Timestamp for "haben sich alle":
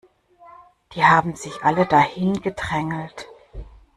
1.05-1.85